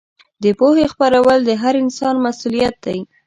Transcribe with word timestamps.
د 0.43 0.45
پوهې 0.59 0.85
خپرول 0.93 1.39
د 1.45 1.51
هر 1.61 1.73
انسان 1.83 2.15
مسوولیت 2.25 2.75
دی. 2.85 2.99